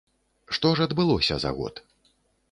Што 0.57 0.69
ж 0.79 0.87
адбылося 0.87 1.35
за 1.43 1.51
год? 1.59 1.83